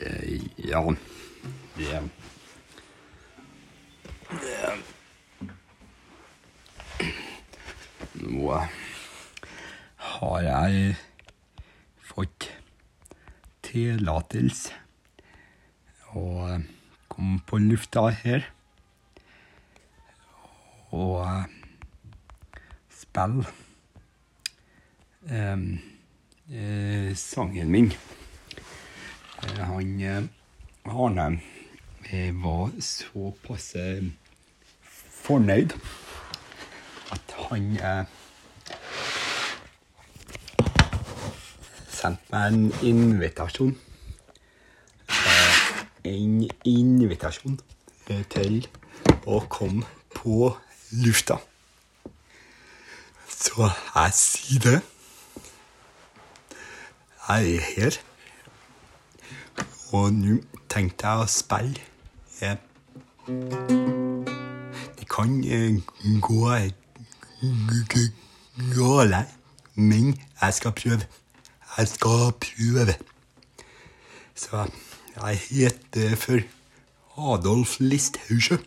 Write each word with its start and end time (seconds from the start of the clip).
Eh, 0.00 0.40
ja 0.56 0.94
Det 1.74 2.02
Det 4.30 4.82
Nå 8.18 8.58
har 9.96 10.42
jeg 10.42 10.94
fått 12.02 12.46
tillatelse 13.66 14.74
å 16.14 16.26
komme 17.10 17.40
på 17.46 17.58
lufta 17.62 18.06
her 18.22 18.46
og 20.94 21.26
spille 22.94 23.46
eh, 25.26 25.66
eh, 26.54 27.10
sangen 27.18 27.74
min. 27.74 27.90
Eh, 29.42 29.64
Han 29.64 30.00
eh, 30.00 30.22
Arne 30.84 31.40
eh, 32.12 32.42
var 32.42 32.70
såpass 32.80 33.76
fornøyd 35.22 35.74
at 37.12 37.34
han 37.48 37.76
sendte 41.88 42.32
meg 42.32 42.46
en 42.52 42.72
invitasjon. 42.82 43.76
En 46.04 46.34
invitasjon 46.64 47.60
til 48.34 48.60
å 49.26 49.40
komme 49.50 49.86
på 50.14 50.50
lufta. 51.04 51.38
Så 53.28 53.70
jeg 53.70 54.18
sier 54.18 54.66
det. 54.66 54.76
Jeg 57.28 57.56
er 57.56 57.72
her. 57.76 58.07
Og 59.96 60.12
nå 60.12 60.34
tenkte 60.68 61.08
jeg 61.08 61.24
å 61.24 61.28
spille. 61.32 61.80
Eh, 62.44 62.56
det 64.98 65.06
kan 65.08 65.38
eh, 65.44 65.78
gå 66.20 66.42
galt, 68.74 69.32
men 69.74 70.12
jeg 70.42 70.58
skal 70.58 70.74
prøve. 70.76 71.08
Jeg 71.78 71.88
skal 71.94 72.32
prøve. 72.44 72.98
Så 74.36 74.66
jeg 75.16 75.40
heter 75.48 76.16
for 76.20 76.44
Adolf 77.32 77.78
Listhauge. 77.80 78.60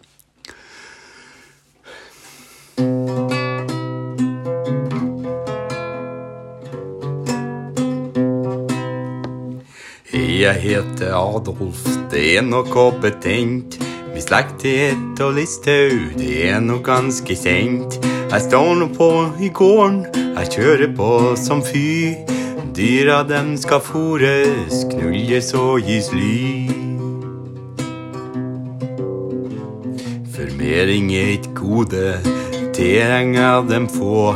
Jeg 10.42 10.58
heter 10.58 11.12
Adolf, 11.14 11.84
det 12.10 12.22
er 12.40 12.42
noe 12.42 12.86
betent. 12.98 13.76
Min 14.10 14.24
slekt 14.24 14.64
heter 14.66 15.36
Listhaug, 15.36 16.16
det 16.18 16.32
er 16.50 16.64
noe 16.66 16.82
ganske 16.82 17.36
kjent. 17.38 18.00
Jeg 18.32 18.46
står 18.48 18.72
nå 18.80 18.88
på 18.96 19.10
i 19.38 19.52
gården, 19.54 20.00
jeg 20.40 20.50
kjører 20.56 20.90
på 20.98 21.12
som 21.38 21.62
fy. 21.62 22.16
Dyra 22.74 23.20
dem 23.30 23.54
skal 23.62 23.84
fôres, 23.86 24.82
knulles 24.90 25.52
og 25.62 25.86
gis 25.86 26.10
ly. 26.16 26.72
Formering 30.34 31.14
er 31.20 31.36
et 31.36 31.52
gode, 31.54 32.18
trenger 32.74 33.62
dem 33.70 33.86
få. 33.94 34.32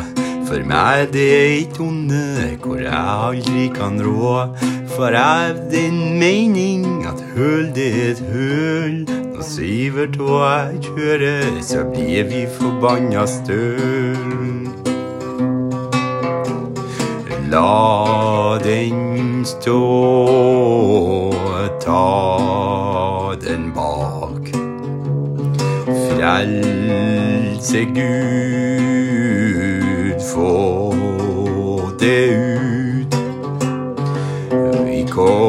For 0.46 0.62
meg 0.70 1.10
det 1.18 1.30
er 1.34 1.52
et 1.64 1.82
onde 1.82 2.26
hvor 2.62 2.78
jeg 2.78 2.94
aldri 2.94 3.70
kan 3.74 3.98
rå. 4.06 4.36
For 4.96 5.12
av 5.12 5.58
din 5.72 6.20
mening 6.20 7.06
at 7.08 7.20
høl 7.36 7.66
det 7.76 7.88
er 8.02 8.12
et 8.14 8.22
høl. 8.32 9.02
Når 9.36 9.44
Sivert 9.44 10.16
og 10.24 10.40
jeg 10.40 10.80
kjører, 10.86 11.58
så 11.62 11.84
blir 11.92 12.24
vi 12.30 12.46
forbanna 12.56 13.26
støl. 13.28 14.70
La 17.52 18.58
den 18.64 19.44
stå, 19.46 19.82
ta 21.84 22.08
den 23.44 23.74
bak. 23.76 24.48
Frelse 26.08 27.84
Gud, 28.00 28.35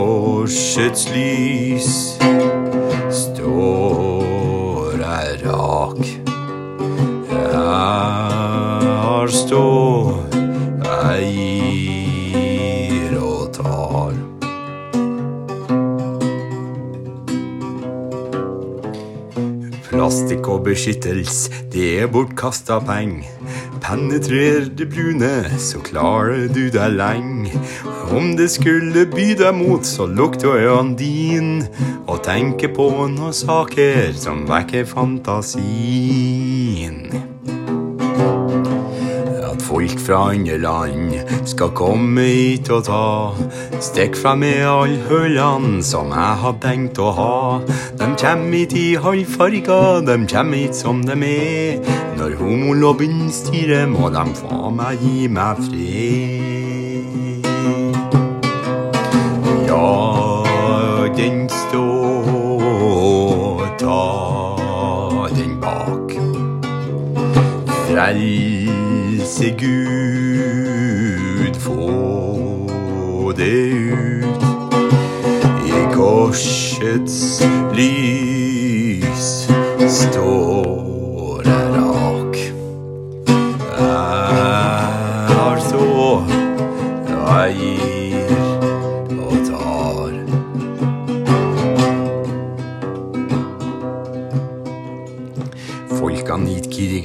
korsets 0.06 1.08
lys 1.10 1.86
står 3.10 5.00
jeg 5.00 5.40
rak. 5.42 6.02
Jeg 7.30 8.92
har 9.02 9.32
stå, 9.34 9.62
jeg 10.84 11.32
gir 11.34 13.16
og 13.18 13.50
tar. 13.56 14.14
Plastikk 19.88 20.46
og 20.54 20.62
beskyttelse, 20.70 21.66
det 21.74 21.88
er 22.04 22.12
bortkasta 22.14 22.78
peng. 22.86 23.24
Penetrer 23.86 24.64
det 24.78 24.88
brune, 24.91 25.58
så 25.62 25.78
klarer 25.78 26.48
du 26.50 26.70
deg 26.74 26.97
lenge. 26.98 27.52
Om 28.10 28.32
det 28.34 28.50
skulle 28.50 29.06
by 29.12 29.38
deg 29.38 29.54
mot, 29.54 29.86
så 29.86 30.06
lukter 30.10 30.58
øynene 30.58 30.98
dine, 30.98 31.69
og 32.10 32.24
tenke 32.26 32.66
på 32.74 32.91
noen 33.14 33.30
saker 33.30 34.10
som 34.19 34.42
vekker 34.50 34.84
fantasien. 34.91 35.76
Folk 39.86 40.00
fra 40.00 40.30
andre 40.32 40.58
land 40.58 41.12
skal 41.47 41.69
komme 41.78 42.22
hit 42.26 42.70
og 42.74 42.88
ta 42.88 43.34
Stikk 43.84 44.16
fra 44.19 44.32
meg 44.34 44.64
alle 44.66 44.97
hullene 45.06 45.82
som 45.86 46.10
jeg 46.10 46.38
har 46.42 46.56
tenkt 46.64 46.98
å 46.98 47.12
ha. 47.14 47.60
De 48.00 48.08
kjem 48.19 48.50
hit 48.50 48.74
i 48.74 48.97
halvfarger, 48.98 50.02
de 50.08 50.16
kjem 50.26 50.50
hit 50.58 50.74
som 50.74 51.04
de 51.06 51.14
er. 51.28 51.78
Når 52.19 52.34
homolobbyen 52.41 53.30
styrer, 53.30 53.86
må 53.92 54.10
de 54.10 54.24
faen 54.41 54.74
meg 54.80 54.98
gi 55.06 55.28
meg 55.30 55.62
fred. 55.69 57.47
Ja, 59.70 60.42
den 61.14 61.47
står, 61.62 62.26
ta 63.78 64.03
den 65.30 65.60
bak. 65.62 66.18
Frelse 69.36 69.50
Gud, 69.58 71.16
få 71.60 73.32
det 73.36 73.44
ut. 73.44 74.42
I 75.66 75.94
korsets 75.94 77.42
lys 77.74 79.48
står 79.88 80.66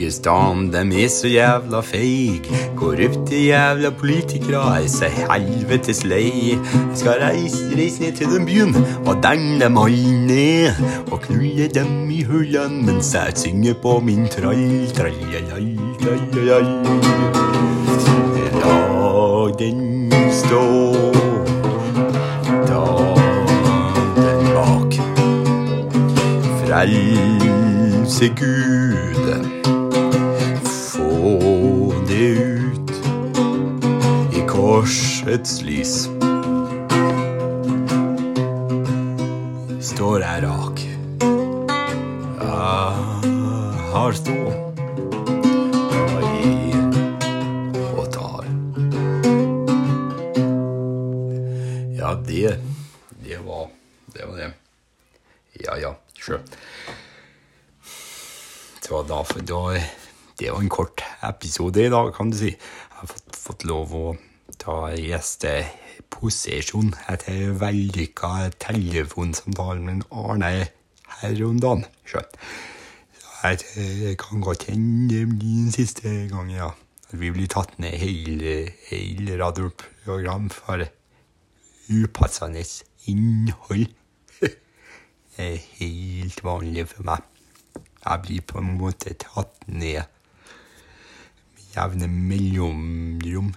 i 0.02 0.10
dem 0.74 0.92
er 0.92 1.08
så 1.08 1.28
jævla 1.28 1.82
feig. 1.82 2.42
Korrupte 2.76 3.36
jævla 3.46 3.90
politikere 3.90 4.82
er 4.84 4.88
så 4.88 5.06
helvetes 5.06 6.04
lei. 6.04 6.58
Jeg 6.58 6.60
skal 6.96 7.22
reise, 7.22 7.70
reise 7.78 8.02
ned 8.02 8.12
til 8.18 8.28
den 8.28 8.46
byen 8.46 8.76
og 9.06 9.24
denge 9.24 9.60
dem 9.64 9.78
alle 9.78 10.26
ned. 10.28 10.74
Og 11.12 11.22
knulle 11.22 11.68
dem 11.68 12.10
i 12.10 12.24
hullene 12.24 12.86
mens 12.86 13.14
jeg 13.14 13.34
synger 13.36 13.74
på 13.82 14.00
min 14.00 14.28
trall, 14.28 14.90
trallalall, 14.98 15.80
trallalall. 16.02 16.72
La 18.62 19.50
den 19.60 20.12
stå, 20.32 20.66
ta 22.68 22.84
den 24.18 24.46
bak. 24.56 24.94
Frelse 26.62 28.28
Gud, 28.40 29.11
korsets 34.82 35.60
lys. 35.62 35.92
Står 39.86 40.24
jeg 40.26 40.42
rak. 40.42 40.80
Jeg 42.42 42.56
har 43.92 44.18
stå. 44.18 44.38
Jeg 45.92 46.32
gir 46.32 46.80
og 47.92 48.08
tar. 48.16 48.50
Ja, 52.00 52.16
det 52.26 52.58
Det 53.22 53.38
var 53.46 53.70
det 54.16 54.26
var 54.26 54.36
det. 54.42 54.50
Ja, 55.62 55.78
ja, 55.78 55.94
sjø. 56.18 56.42
Så 58.82 59.04
da, 59.06 59.22
da 59.22 59.62
Det 60.40 60.50
var 60.50 60.60
en 60.60 60.74
kort 60.74 61.06
episode 61.22 61.86
i 61.86 61.90
dag, 61.90 62.14
kan 62.16 62.34
du 62.34 62.38
si. 62.38 62.50
Jeg 62.50 62.98
har 62.98 63.08
fått, 63.14 63.36
fått 63.38 63.70
lov 63.70 63.94
å 63.94 64.18
ta 64.62 64.92
gjesteposisjon 64.94 66.92
etter 67.10 67.56
vellykka 67.62 68.52
telefonsamtale 68.62 69.82
med 69.82 70.06
Arne 70.14 70.52
her 71.22 71.42
om 71.48 71.58
dagen. 71.62 71.86
Skjønt. 72.06 72.38
Det 73.42 74.14
kan 74.22 74.42
godt 74.46 74.68
hende 74.70 75.10
det 75.10 75.26
blir 75.32 75.64
den 75.64 75.74
siste 75.74 76.10
gangen, 76.30 76.56
ja. 76.56 76.70
At 77.10 77.18
vi 77.20 77.32
blir 77.34 77.50
tatt 77.50 77.74
ned 77.82 77.98
hele, 77.98 78.70
hele 78.92 79.40
radioprogram 79.42 80.50
for 80.54 80.86
upassende 81.90 82.64
innhold. 83.10 83.90
Det 85.36 85.48
er 85.48 85.58
helt 85.80 86.44
vanlig 86.46 86.86
for 86.92 87.08
meg. 87.08 87.26
Jeg 88.06 88.22
blir 88.28 88.42
på 88.46 88.62
en 88.62 88.76
måte 88.78 89.14
tatt 89.18 89.58
ned 89.68 90.04
med 90.06 90.20
jevne 91.76 92.08
mellomrom. 92.08 93.54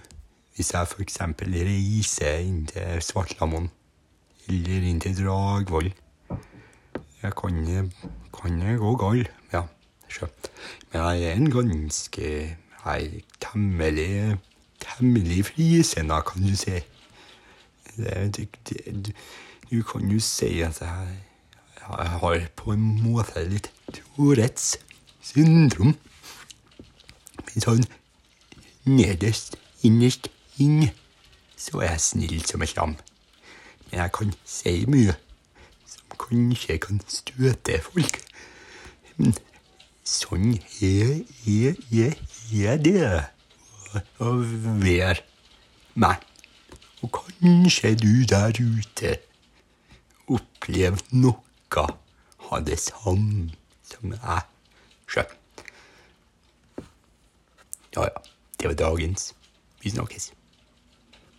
Hvis 0.55 0.73
jeg 0.73 0.87
f.eks. 0.87 1.19
reiser 1.19 2.41
inn 2.45 2.65
til 2.69 3.01
Svartlamoen 3.03 3.69
eller 4.47 4.89
inn 4.89 5.01
til 5.03 5.17
Dragvoll. 5.17 5.91
Jeg 7.23 7.33
kan, 7.35 7.91
kan 8.35 8.59
jeg 8.61 8.77
gå 8.77 8.95
galt, 9.01 9.31
ja. 9.53 9.63
sjø. 10.07 10.29
Men 10.91 11.01
jeg 11.01 11.23
er 11.23 11.39
en 11.39 11.51
ganske 11.51 12.27
Jeg 12.85 13.05
er 13.05 13.21
temmelig 13.41 14.37
temmelig 14.85 15.45
frisinna, 15.45 16.21
kan 16.21 16.43
du 16.43 16.55
si. 16.55 16.79
Det, 17.97 18.37
det, 18.37 18.47
det, 18.69 19.13
du 19.71 19.83
kan 19.83 20.11
jo 20.11 20.19
si 20.19 20.61
at 20.61 20.81
jeg, 20.81 21.07
jeg 21.79 22.09
har 22.09 22.47
på 22.55 22.71
en 22.71 22.85
måte 23.03 23.45
litt 23.49 23.71
Tourettes 23.93 24.75
syndrom. 25.23 25.95
Men 27.45 27.65
sånn 27.65 27.85
nederst, 28.85 29.55
innerst 29.87 30.29
inn, 30.61 30.89
så 31.57 31.81
er 31.81 31.95
jeg 31.95 32.03
snill 32.03 32.45
som 32.47 32.63
et 32.65 32.75
lam. 32.77 32.95
Men 33.89 33.99
jeg 34.01 34.13
kan 34.17 34.33
si 34.47 34.75
mye 34.91 35.15
som 35.89 36.17
kanskje 36.19 36.77
kan 36.83 37.01
støte 37.07 37.79
folk. 37.85 38.19
Men 39.17 39.35
sånn 40.05 40.57
er, 40.83 41.21
er, 41.47 41.77
er, 41.91 42.17
er 42.51 42.81
det 42.81 43.05
å 44.19 44.33
være 44.83 45.21
meg. 45.95 46.23
Og 47.03 47.11
kanskje 47.19 47.93
du 48.01 48.25
der 48.29 48.55
ute 48.57 49.17
opplevde 50.31 51.21
noe 51.21 51.85
av 51.85 52.61
det 52.65 52.77
samme 52.79 53.51
som 53.85 54.13
jeg 54.15 54.45
sjøl. 55.11 55.33
Ja 57.95 58.07
ja, 58.09 58.23
det 58.59 58.71
var 58.71 58.79
dagens. 58.79 59.33
Vi 59.83 59.91
snakkes. 59.93 60.31